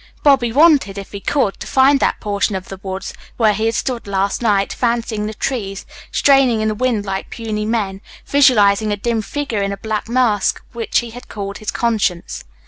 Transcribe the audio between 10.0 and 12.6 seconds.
mask which he had called his conscience.